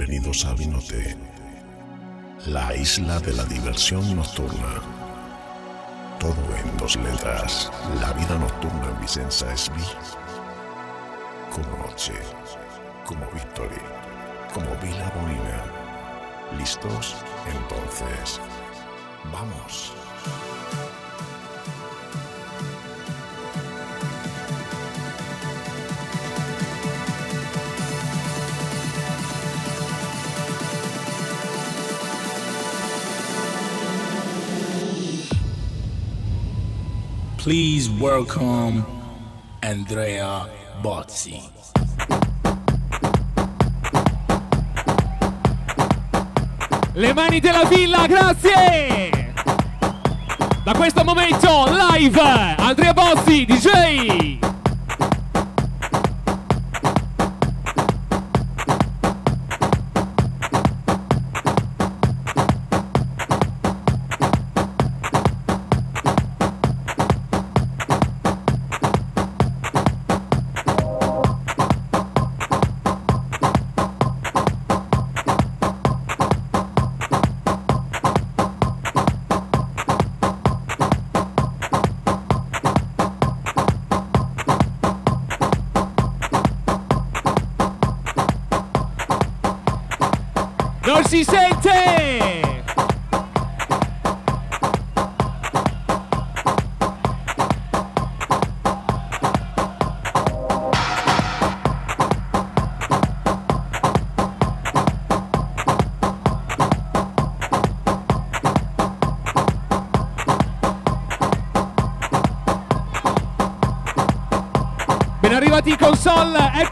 Bienvenidos 0.00 0.46
a 0.46 0.54
Vinote, 0.54 1.14
la 2.46 2.74
isla 2.74 3.20
de 3.20 3.34
la 3.34 3.44
diversión 3.44 4.16
nocturna. 4.16 4.80
Todo 6.18 6.56
en 6.56 6.74
dos 6.78 6.96
letras. 6.96 7.70
La 8.00 8.10
vida 8.14 8.38
nocturna 8.38 8.88
en 8.94 9.00
Vicenza 9.02 9.52
es 9.52 9.70
vi. 9.76 9.82
Como 11.52 11.84
noche, 11.84 12.14
como 13.04 13.26
victory, 13.30 13.82
como 14.54 14.74
Vila 14.80 15.12
Bonina. 15.16 15.64
¿Listos? 16.56 17.14
Entonces, 17.46 18.40
vamos. 19.30 19.92
Please 37.42 37.88
welcome 37.88 38.84
Andrea 39.62 40.46
Bozzi. 40.82 41.40
Le 46.92 47.14
mani 47.14 47.40
della 47.40 47.64
villa, 47.64 48.06
grazie! 48.06 49.32
Da 50.62 50.74
questo 50.74 51.02
momento 51.02 51.64
live 51.66 52.20
Andrea 52.58 52.92
Bozzi, 52.92 53.46
DJ! 53.46 54.49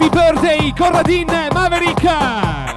Happy 0.09 0.33
birthday 0.33 0.73
Corradin 0.73 1.27
Maverick! 1.27 2.68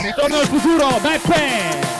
Ritorno 0.00 0.38
al 0.38 0.46
futuro, 0.46 0.98
Beppe! 1.00 1.97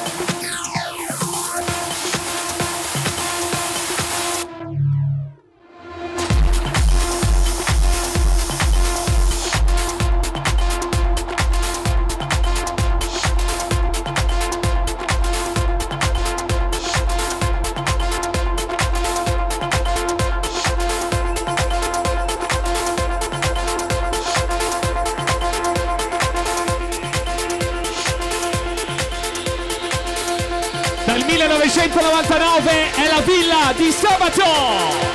Battle. 34.31 35.08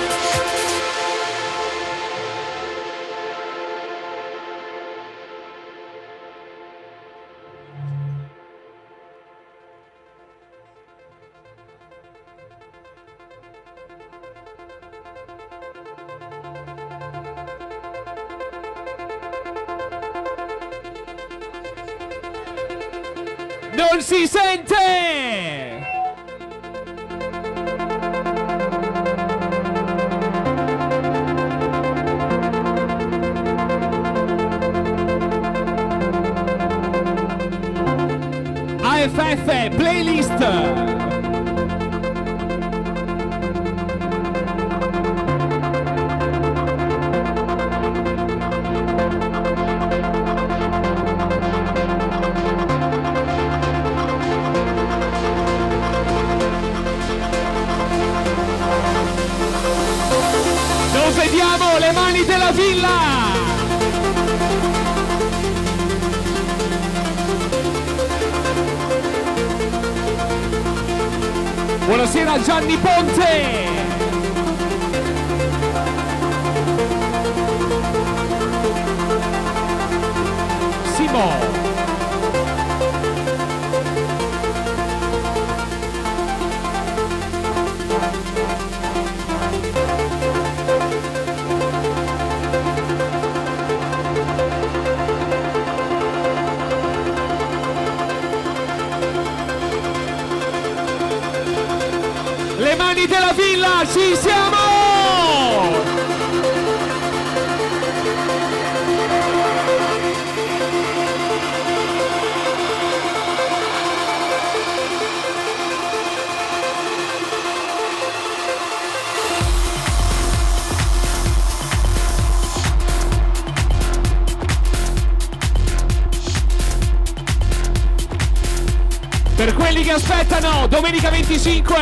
aspettano. 130.03 130.67
Domenica 130.67 131.09
25 131.09 131.77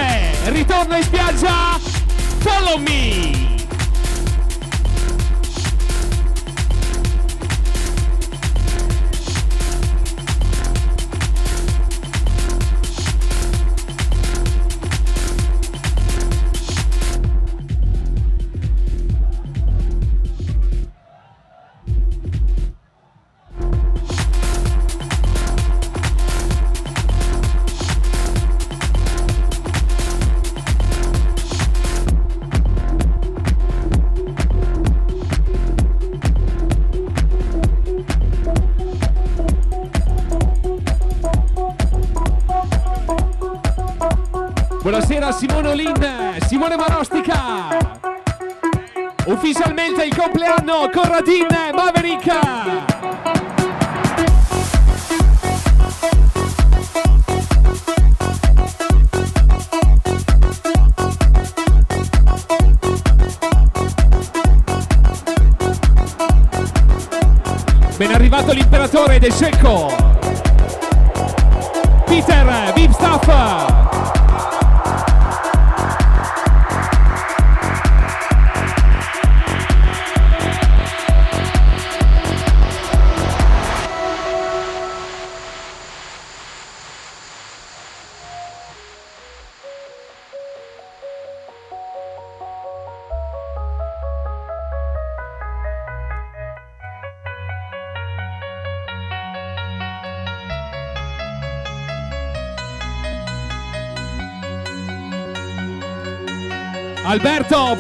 ritorno 0.46 0.96
in 0.96 1.04
spiaggia. 1.04 1.80
Follow 2.40 2.78
me. 2.78 3.51
Caroline, 45.72 46.38
Simone 46.48 46.76
Marostica. 46.76 47.78
Ufficialmente 49.28 50.04
il 50.04 50.14
compleanno, 50.14 50.90
Corradin, 50.92 51.48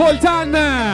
Voltan. 0.01 0.90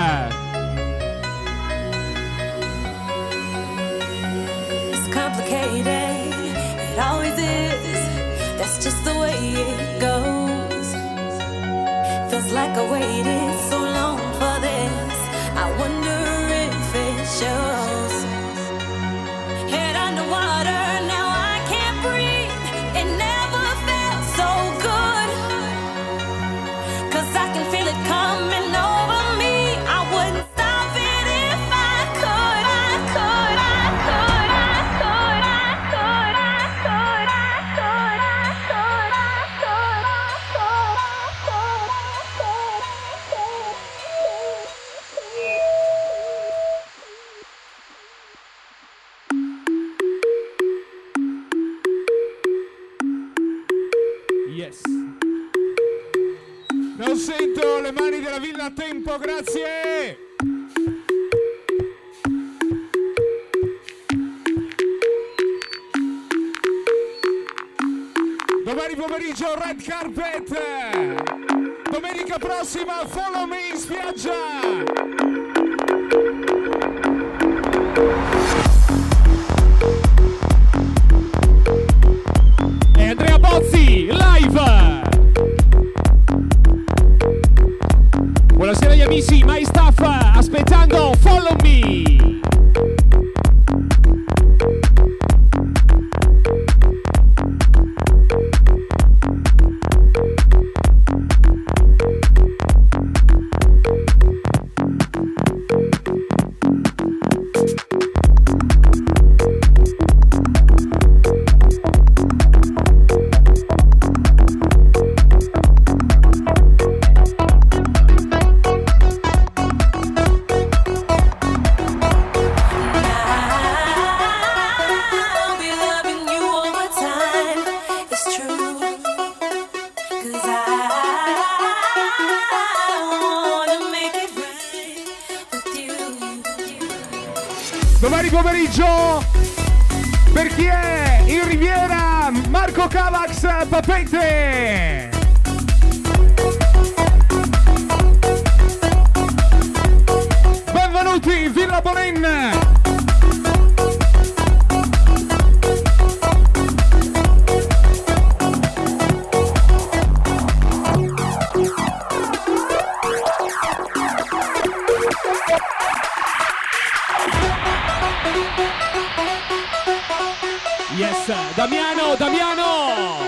Damiano, 171.28 172.16
Damiano! 172.16 173.20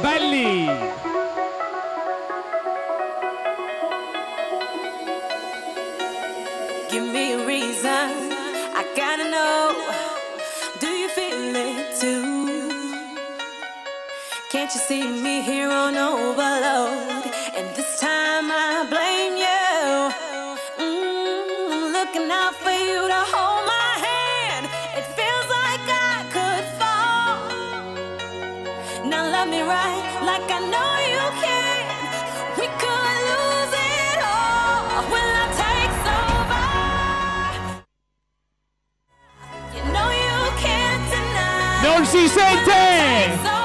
Belli! 0.00 0.66
Give 6.88 7.02
me 7.12 7.32
a 7.32 7.44
reason. 7.44 7.90
I 7.90 8.84
gotta 8.94 9.28
know. 9.28 9.74
Do 10.78 10.86
you 10.86 11.08
feel 11.08 11.56
it 11.56 12.00
too? 12.00 12.70
Can't 14.50 14.72
you 14.72 14.80
see 14.80 15.02
me 15.02 15.42
here 15.42 15.70
on 15.70 15.96
overload? 15.96 17.24
And 17.56 17.74
this 17.74 17.98
time 17.98 18.48
I 18.48 18.86
blame 18.88 19.36
you. 19.46 20.12
Mm, 20.78 21.92
looking 21.92 22.30
out 22.30 22.54
for 22.54 22.70
you 22.70 23.08
to 23.08 23.22
hold 23.34 23.63
love 29.44 29.50
me 29.50 29.62
right, 29.62 30.22
like 30.24 30.50
I 30.50 30.60
know 30.72 30.92
you 31.14 31.24
can. 31.42 31.84
We 32.58 32.66
could 32.80 33.18
lose 33.30 33.74
it 33.74 34.18
all 34.22 35.02
when 35.10 35.24
love 35.36 35.52
takes 35.64 36.02
over. 36.24 36.66
You 39.76 39.82
know 39.92 40.08
you 40.24 40.38
can't 40.64 41.04
deny. 41.10 41.82
Non 41.82 42.06
si 42.06 42.28
sente! 42.28 43.63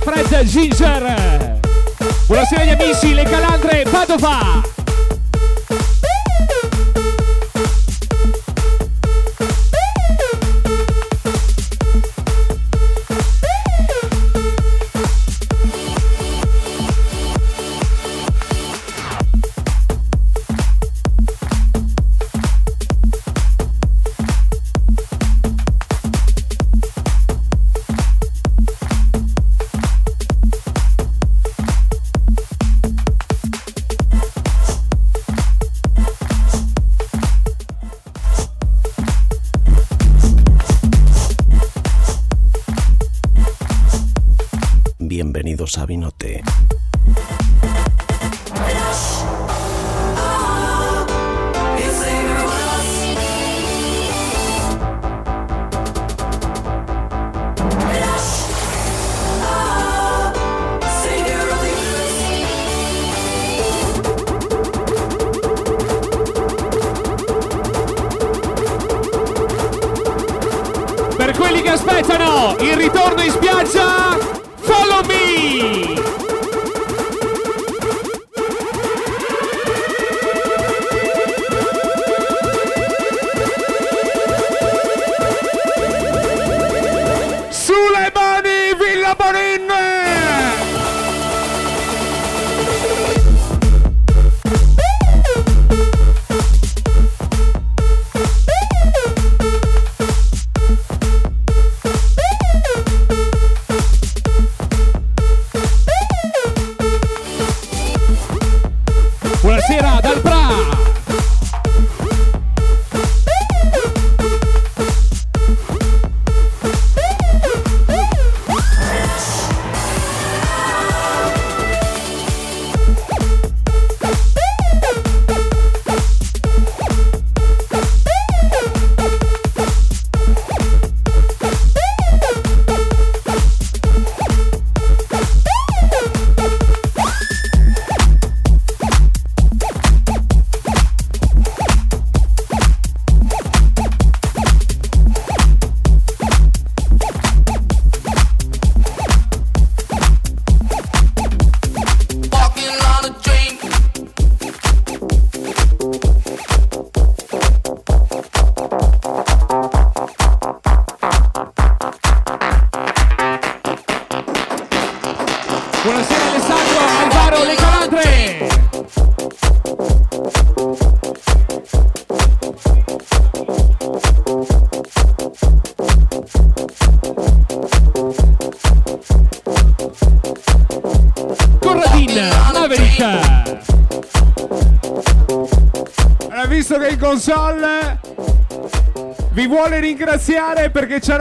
Fred 0.00 0.44
Ginger. 0.44 1.58
Buonasera 2.26 2.62
agli 2.62 2.70
amici, 2.70 3.14
le 3.14 3.24
calandre 3.24 3.84
Padova. 3.90 4.79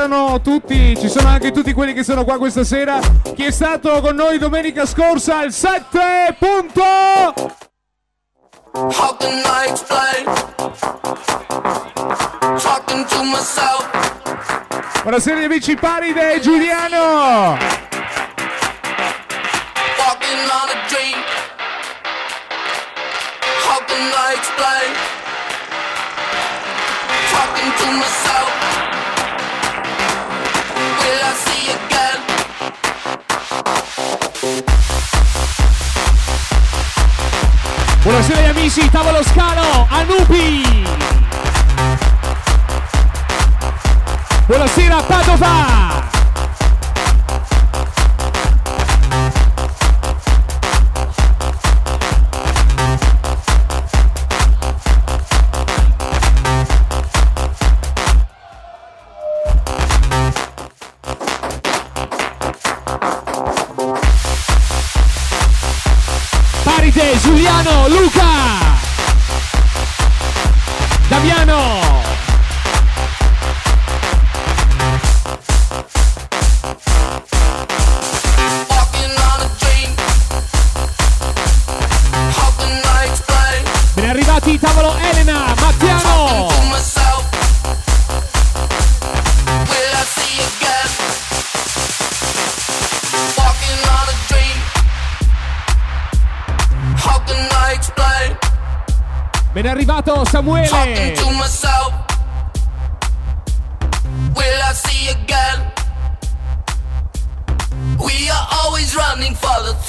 salutano 0.10 0.42
tutti, 0.42 0.98
ci 0.98 1.08
sono 1.08 1.28
anche 1.28 1.52
tutti 1.52 1.72
quelli 1.72 1.94
che 1.94 2.04
sono 2.04 2.24
qua 2.24 2.38
questa 2.38 2.64
sera. 2.64 3.00
Chi 3.36 3.44
è 3.46 3.52
stato 3.52 4.02
con 4.02 4.16
noi 4.16 4.40
domenica 4.40 4.86
scorsa 4.86 5.38
al 5.38 5.54
7 5.54 6.36
punto? 6.40 6.82
How 8.74 9.18
I 15.40 15.46
amici 15.46 15.76
Paride 15.76 16.34
e 16.34 16.40
Giuliano! 16.40 17.89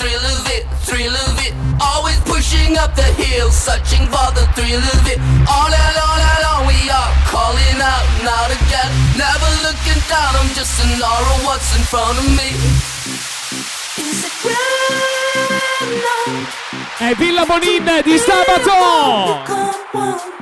thrill 0.00 0.24
of 0.32 0.48
it, 0.48 0.64
thrill 0.88 1.12
of 1.12 1.36
it. 1.44 1.52
Always 1.76 2.16
pushing 2.24 2.80
up 2.80 2.96
the 2.96 3.04
hill, 3.20 3.52
searching 3.52 4.08
for 4.08 4.32
the 4.32 4.48
thrill 4.56 4.80
of 4.80 5.04
it. 5.04 5.20
All 5.44 5.68
and 5.68 5.96
all 6.00 6.20
and 6.32 6.44
on 6.52 6.60
we 6.64 6.80
are 6.88 7.12
calling 7.28 7.78
out, 7.84 8.06
not 8.24 8.48
again. 8.48 8.88
Never 9.20 9.50
looking 9.60 10.00
down, 10.08 10.40
I'm 10.40 10.48
just 10.56 10.72
an 10.80 11.04
aura, 11.04 11.36
what's 11.44 11.68
in 11.76 11.84
front 11.84 12.16
of 12.16 12.24
me? 12.32 12.48
Is 14.00 14.24
it 14.24 14.32
È 16.98 17.14
Villa 17.14 17.44
Bonin 17.44 18.02
di 18.04 18.18
sabato! 18.18 20.39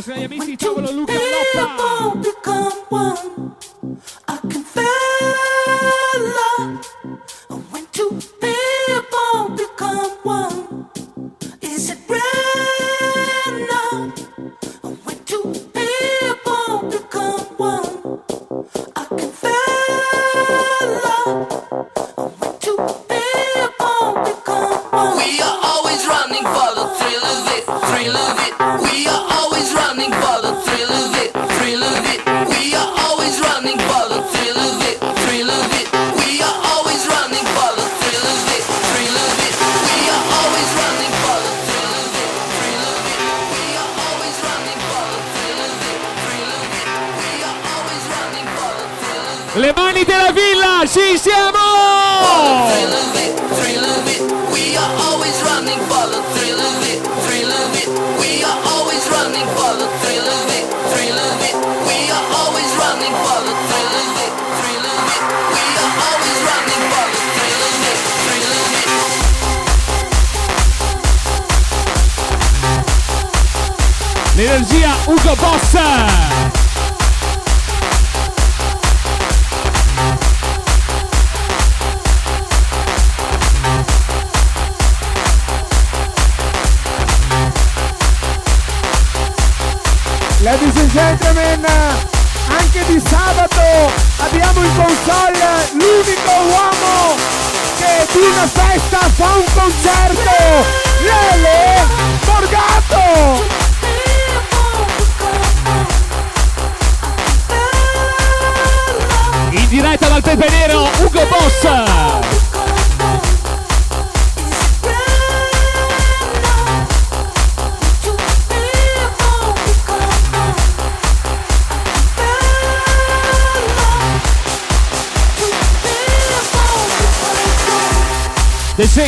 Nuestros 0.00 0.16
grandes 0.16 0.32
amigos 0.32 0.92
Luca 0.92 1.12
one. 2.88 3.19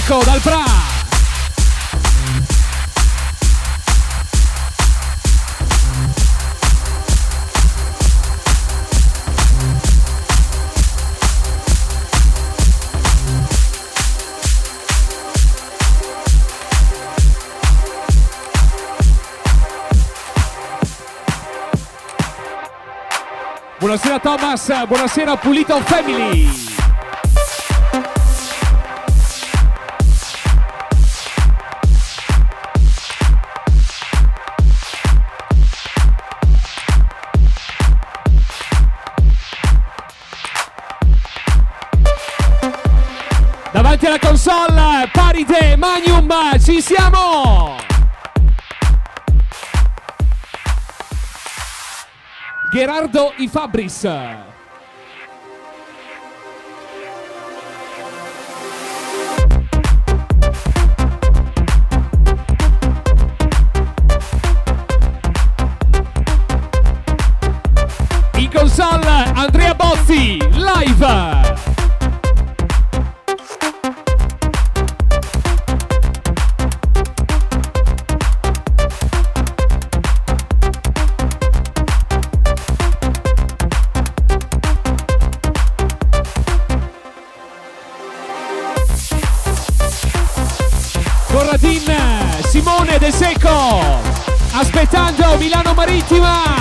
Ecco, 0.04 0.24
dal 0.24 0.40
Pra. 0.40 0.64
Buonasera 23.78 24.18
Thomas, 24.18 24.68
buonasera 24.88 25.36
Pulito 25.36 25.80
Family. 25.82 26.71
Gerardo 52.83 53.33
I 53.38 53.47
Fabris. 53.47 54.05
Andrea 69.37 69.75
Bozzi, 69.75 70.38
live! 70.57 71.41
Milano 95.42 95.74
Marítima. 95.74 96.51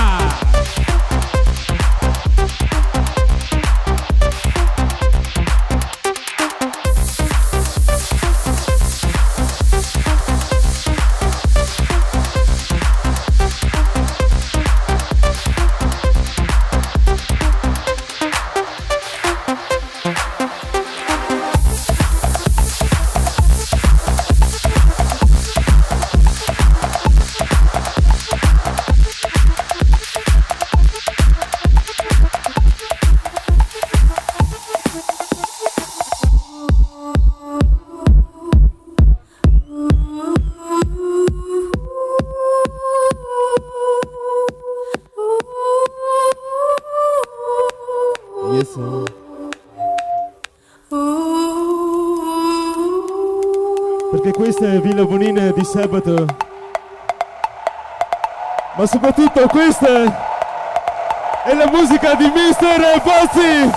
Bonina 55.06 55.52
di 55.52 55.64
sabato. 55.64 56.26
Ma 58.76 58.86
soprattutto 58.86 59.48
questa 59.48 59.88
è 61.44 61.54
la 61.54 61.68
musica 61.72 62.14
di 62.16 62.26
Mr. 62.26 63.02
Bozzi! 63.04 63.70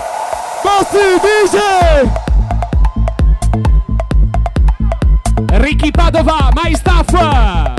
Bozzi 0.61 1.19
DJ! 1.21 2.23
Ricky 5.59 5.91
Padova, 5.91 6.49
My 6.53 6.73
Staff. 6.75 7.74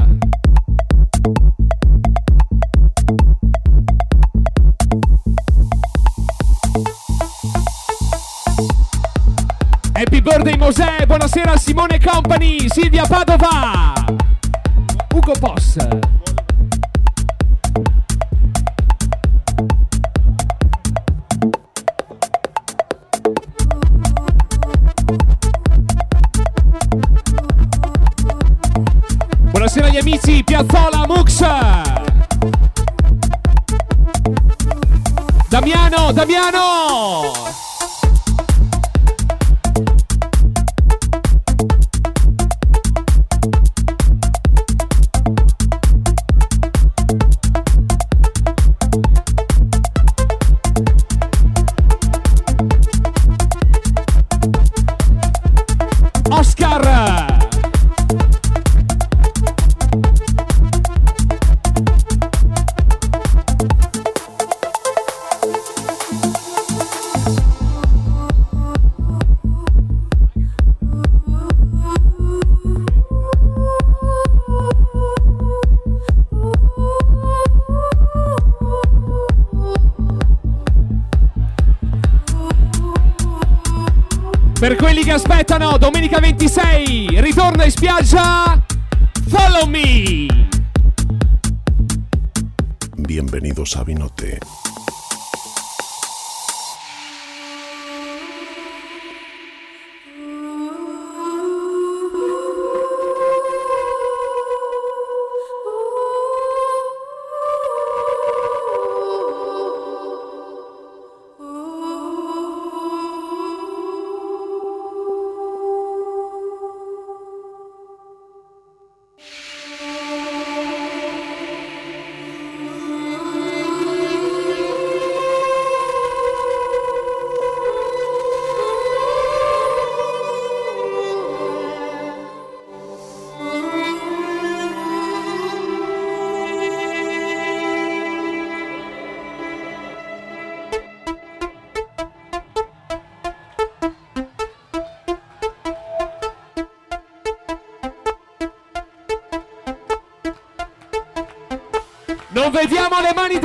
Mosè, 10.78 11.06
buonasera 11.06 11.56
Simone 11.56 11.98
Company, 11.98 12.68
Silvia 12.68 13.06
Padova. 13.06 13.94
Ugo 15.14 15.32
Boss. 15.40 16.15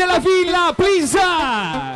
Della 0.01 0.17
villa, 0.17 0.73
please! 0.75 1.90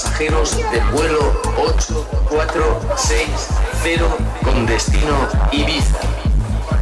Pasajeros 0.00 0.56
del 0.56 0.80
vuelo 0.92 1.18
8460 1.58 4.16
con 4.42 4.64
destino 4.64 5.28
Ibiza. 5.52 6.00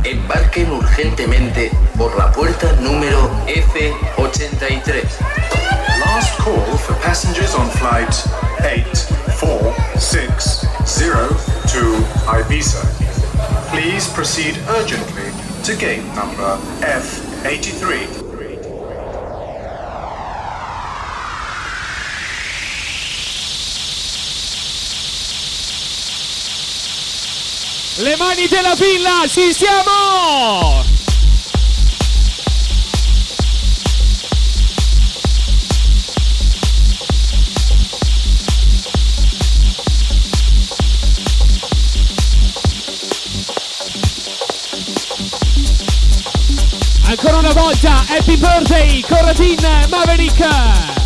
Embarquen 0.04 0.70
urgentemente 0.70 1.72
por 1.96 2.16
la 2.16 2.30
puerta 2.30 2.70
número 2.80 3.28
F83. 3.46 5.02
Last 5.98 6.38
call 6.38 6.78
for 6.78 6.94
passengers 7.02 7.56
on 7.56 7.68
flight 7.70 8.14
8460 8.60 10.68
to 11.72 11.98
Ibiza. 12.26 12.86
Please 13.72 14.08
proceed 14.14 14.56
urgently 14.68 15.32
to 15.64 15.74
gate 15.74 16.04
number 16.14 16.56
F83. 16.82 18.27
Le 28.00 28.14
mani 28.16 28.46
della 28.46 28.74
villa, 28.76 29.26
ci 29.26 29.52
siamo! 29.52 30.84
Ancora 47.02 47.38
una 47.38 47.52
volta, 47.52 48.04
happy 48.08 48.36
birthday, 48.36 49.00
Corradin 49.00 49.58
Maverick! 49.88 50.97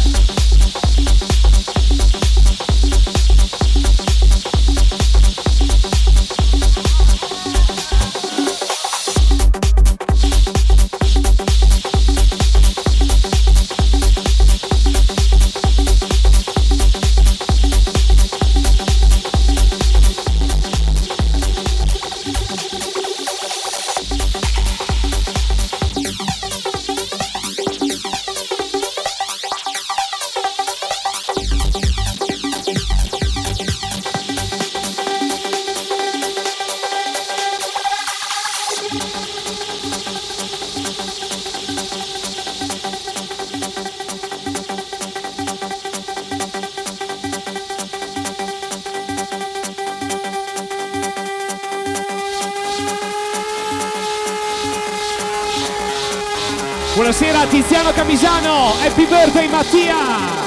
Birthday 59.63 60.42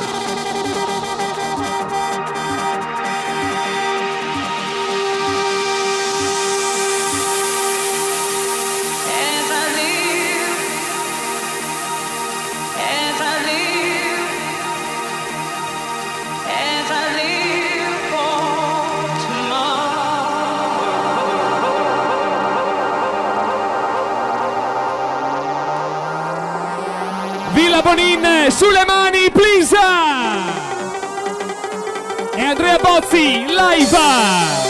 E 32.85 32.87
Andrea 32.87 33.01
Bozzi, 33.01 33.45
live! 33.47 34.64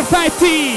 Perfetti! 0.00 0.69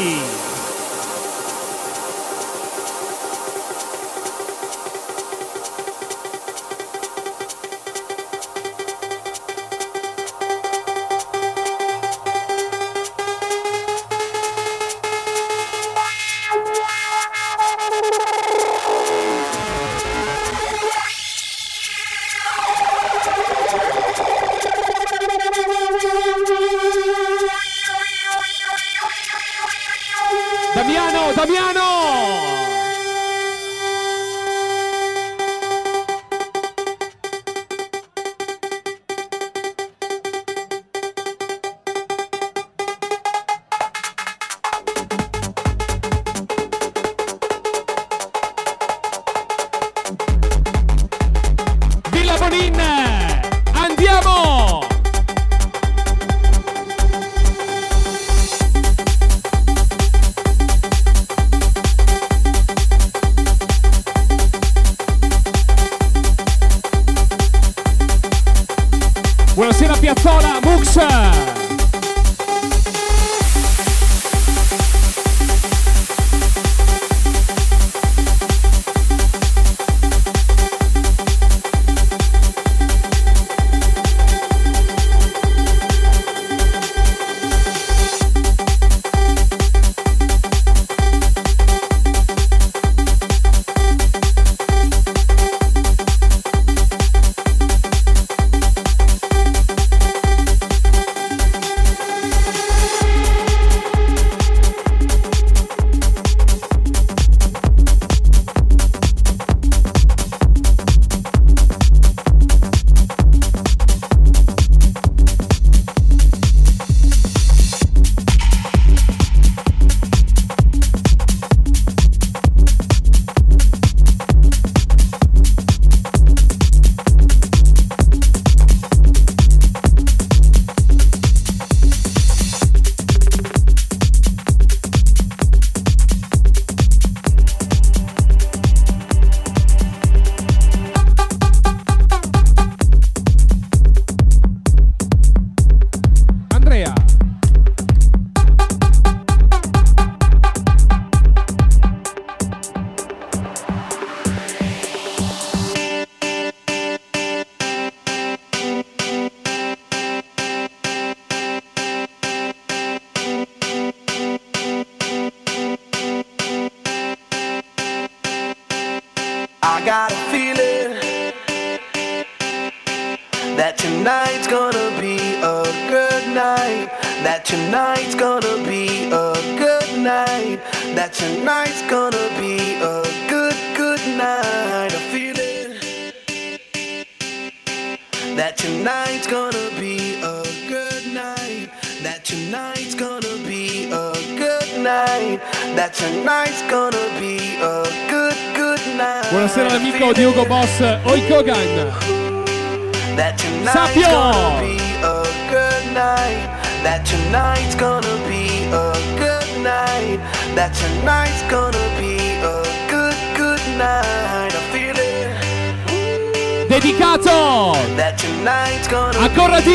Buonasera 70.61 71.52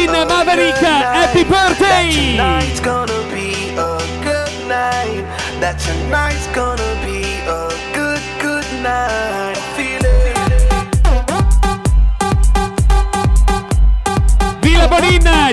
Martin 0.06 0.28
Maverick, 0.28 0.76
happy 0.76 1.42
birthday! 1.42 2.36
Tonight's 2.36 2.78
gonna 2.78 3.20
be 3.32 3.70
a 3.70 3.98
good 4.22 4.68
night. 4.68 5.24
That 5.58 5.76
tonight's 5.80 6.46
gonna 6.54 6.94
be 7.04 7.24
a 7.48 7.68
good, 7.92 8.22
good 8.40 8.64
night. 8.80 9.56
Feel 9.74 9.98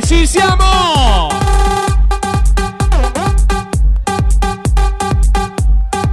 ci 0.02 0.28
siamo! 0.28 1.30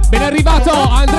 Ben 0.09 0.21
arrivato 0.23 0.71
al 0.71 1.12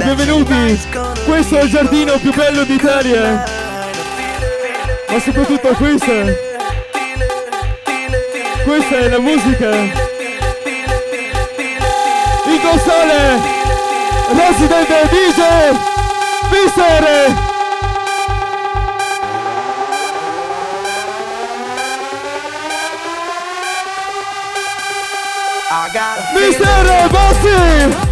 benvenuti! 0.00 0.80
Questo 1.24 1.58
è 1.58 1.62
il 1.62 1.70
giardino 1.70 2.18
più 2.18 2.32
bello 2.32 2.64
d'Italia! 2.64 3.44
Ma 5.08 5.18
soprattutto 5.20 5.68
questa! 5.68 6.12
Questa 8.64 8.96
è 8.96 9.08
la 9.08 9.18
musica! 9.18 9.70
Il 12.46 12.60
console! 12.62 13.40
Residente 14.30 15.08
DJ! 15.10 15.76
Mister! 16.50 17.46
Mister 26.34 27.08
Bossi! 27.10 28.07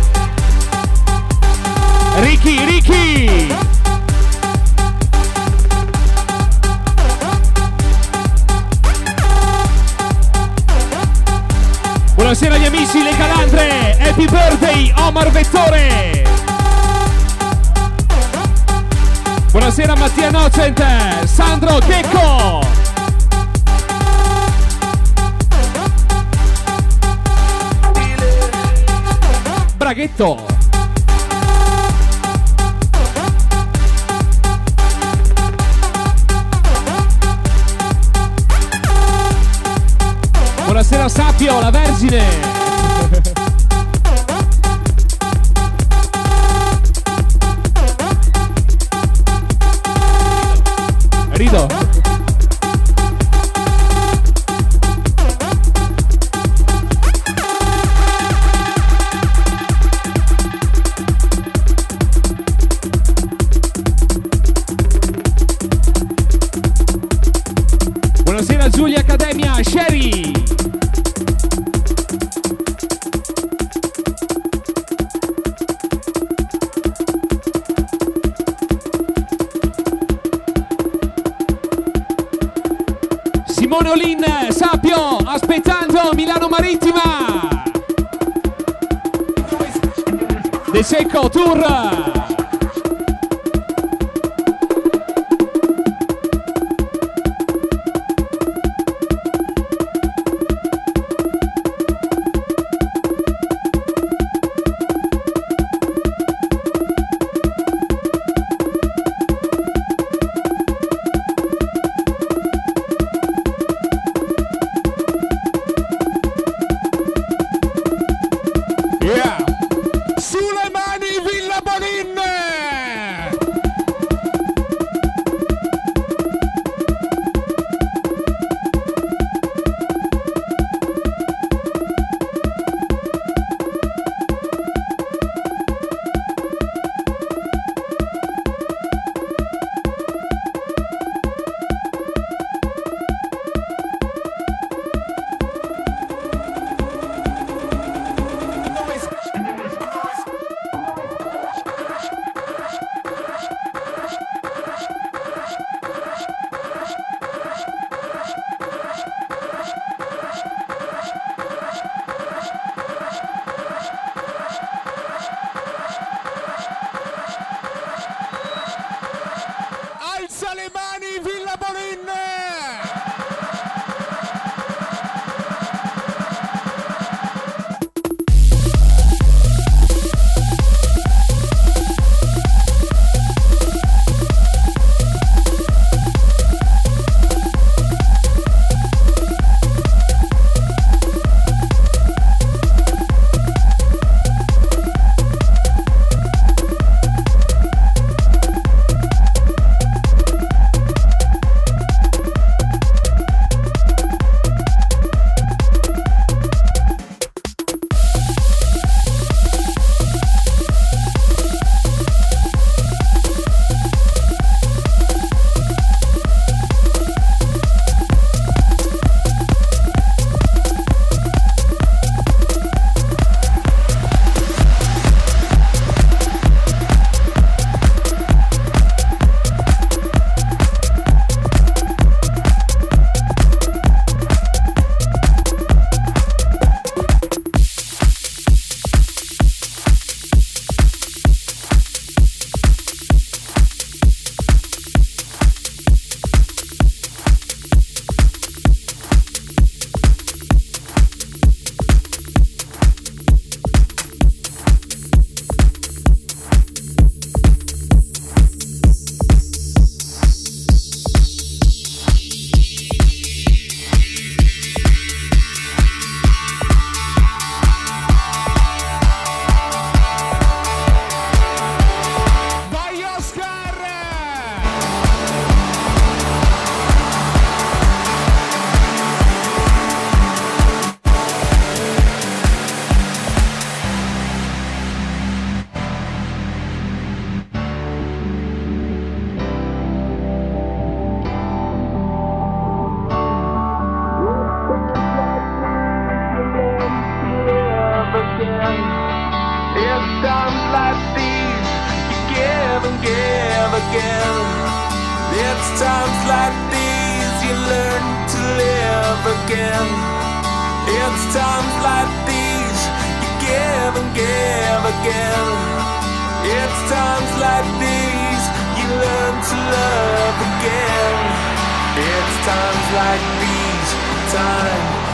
Happy 14.17 14.31
birthday 14.31 14.93
Omar 14.97 15.31
Vettore! 15.31 16.25
Buonasera 19.51 19.95
Mattia 19.95 20.31
Nocent, 20.31 21.25
Sandro 21.27 21.79
Checco! 21.81 22.61
Braghetto! 29.77 30.47
Buonasera 40.65 41.07
Sapio, 41.11 41.61
la 41.61 41.71
Vergine! 41.71 42.76
Nocturra. 91.27 91.76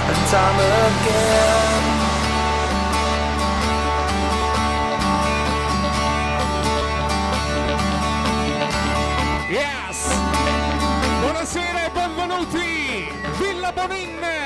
and 0.08 0.26
time 0.28 0.58
again. 0.86 1.82
Yes! 9.50 10.08
Buonasera 11.20 11.86
e 11.86 11.90
benvenuti! 11.90 13.12
Villa 13.38 13.72
Bonin! 13.72 14.41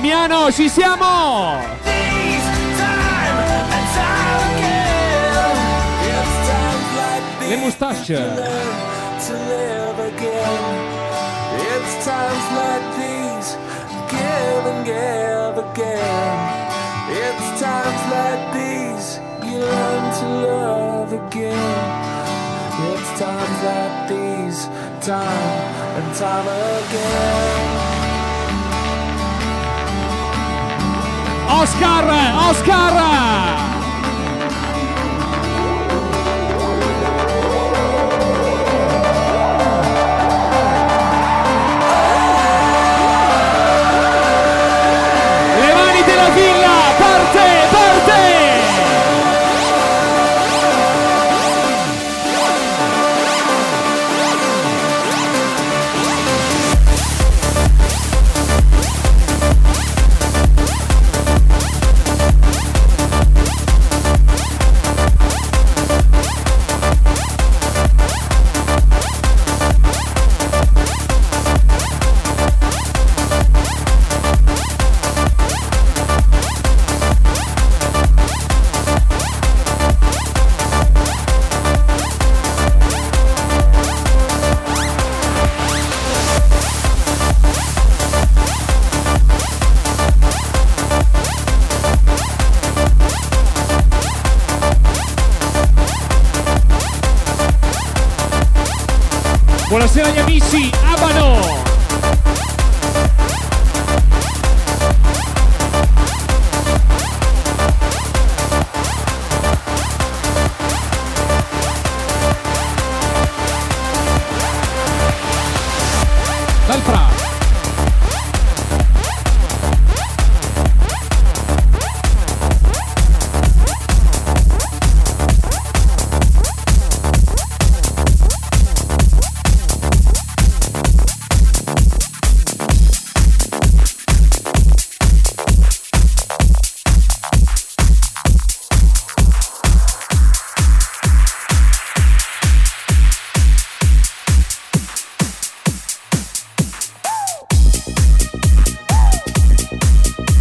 Damiano, 0.00 0.50
ci 0.50 0.66
siamo! 0.70 1.60
Le 7.46 7.56
moustache. 7.56 8.14
It's 11.52 12.04
times 12.06 12.46
like 12.56 12.86
these 12.96 13.58
Give 14.08 14.66
and 14.70 14.86
give 14.86 15.58
again 15.58 16.38
It's 17.10 17.60
times 17.60 18.02
like 18.10 18.52
these 18.54 19.20
You 19.44 19.58
learn 19.58 20.12
to 20.14 20.26
love 20.46 21.12
again 21.12 21.84
It's 22.88 23.10
times 23.20 23.62
like 23.68 24.08
these 24.08 24.64
Time 25.04 25.60
and 25.98 26.14
time 26.16 26.48
again 26.48 27.89
Oscar, 31.50 32.06
Oscar! 32.48 33.79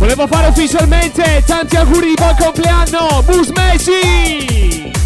Volevo 0.10 0.26
fare 0.26 0.47
ufficialmente 0.47 1.43
tanti 1.45 1.76
auguri 1.76 2.07
di 2.07 2.14
buon 2.16 2.36
compleanno, 2.36 3.22
Bus 3.28 3.49
Messi! 3.49 4.98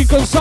y 0.00 0.39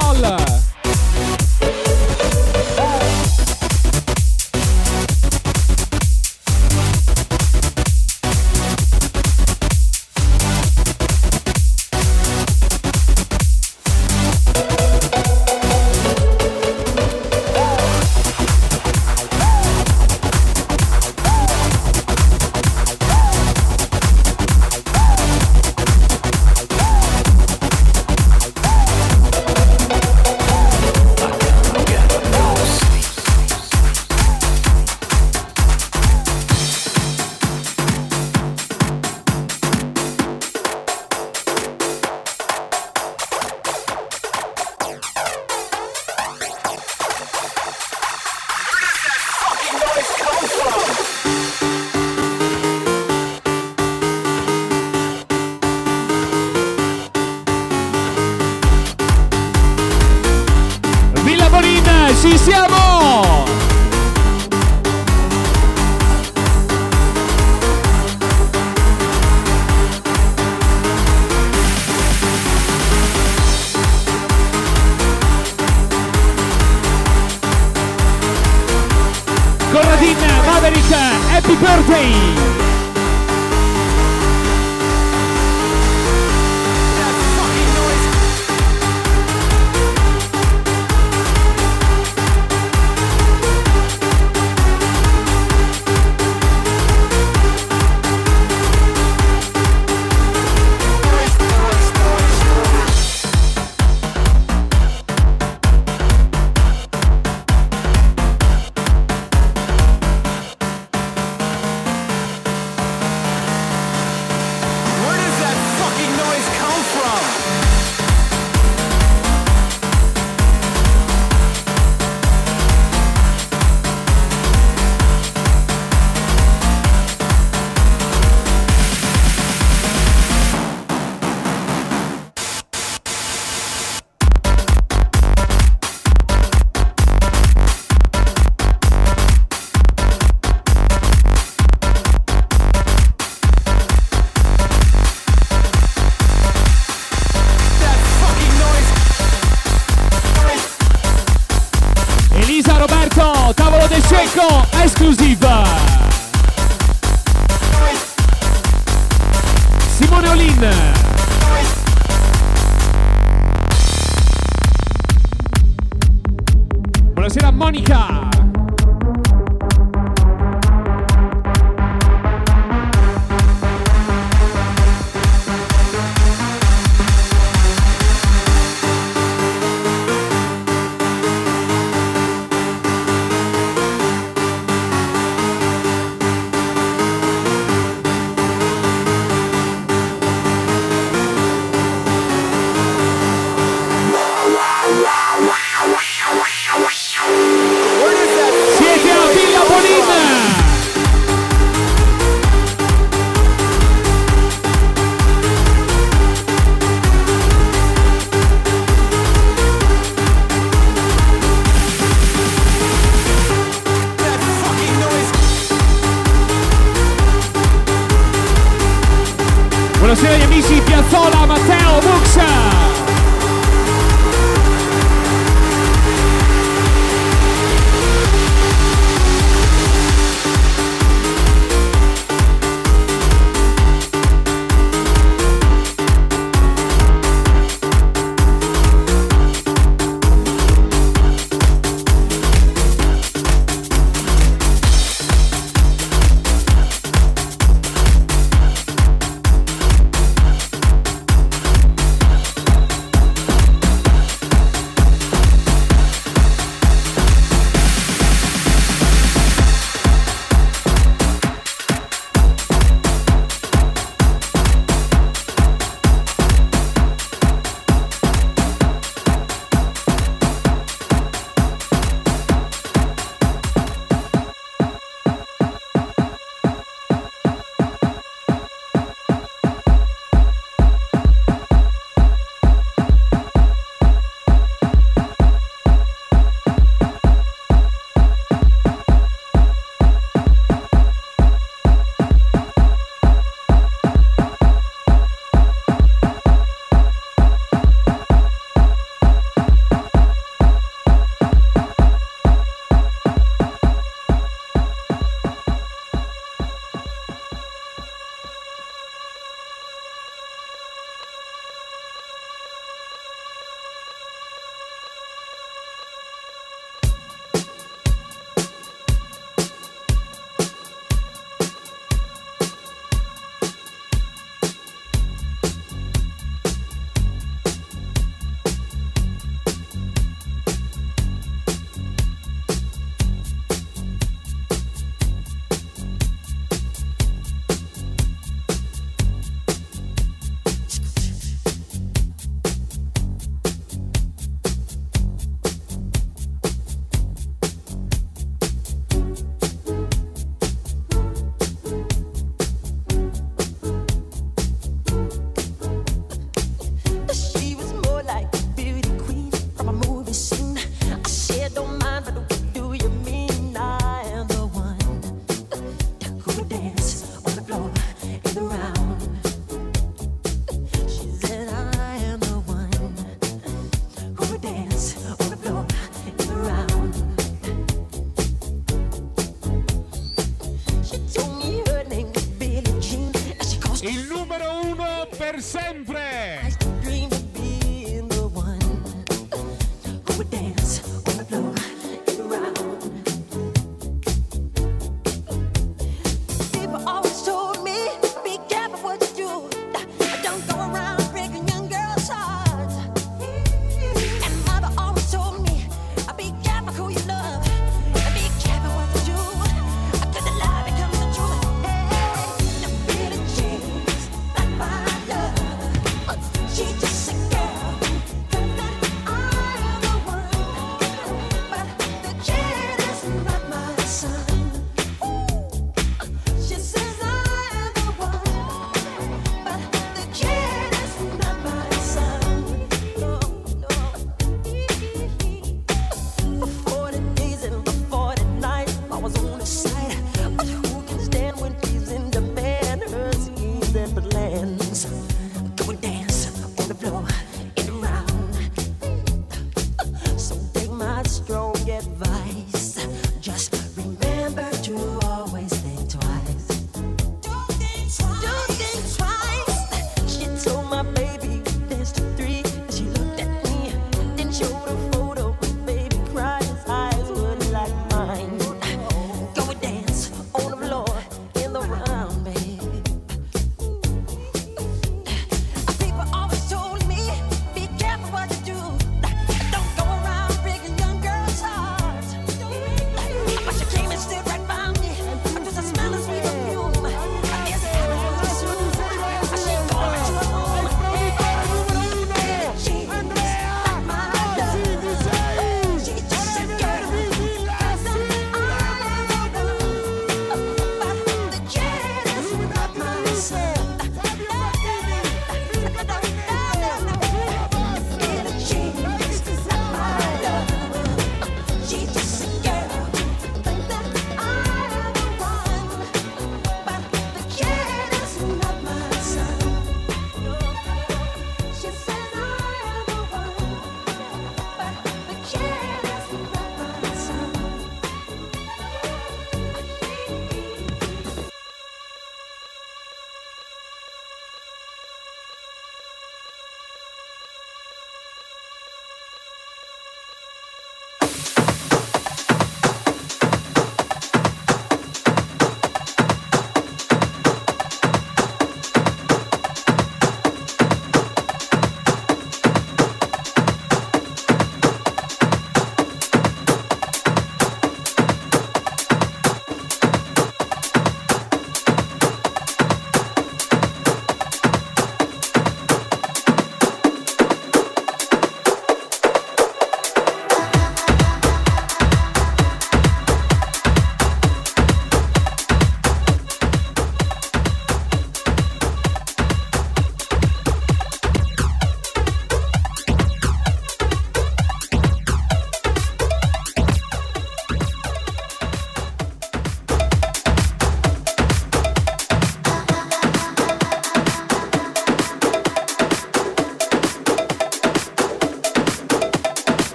send 385.62 386.06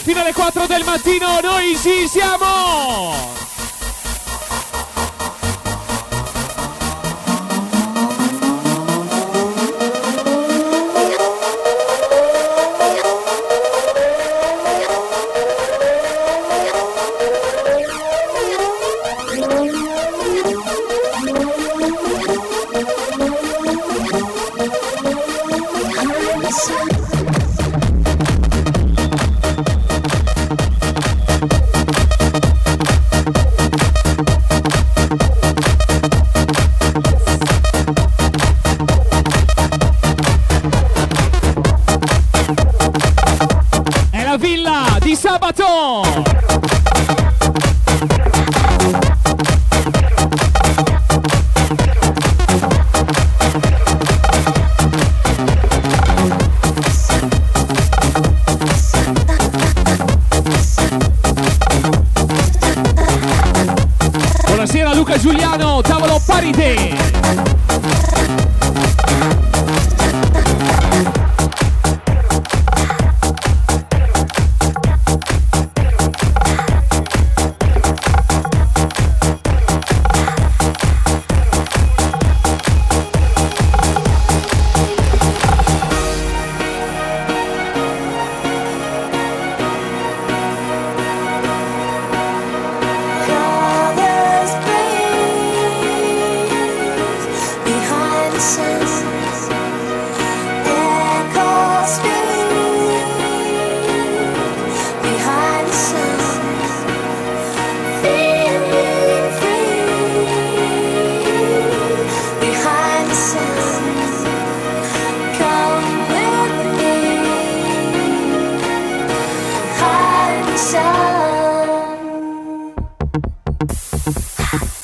fino 0.00 0.20
alle 0.20 0.32
4 0.32 0.66
del 0.66 0.84
mattino, 0.84 1.40
noi 1.40 1.76
ci 1.76 2.08
siamo! 2.08 3.33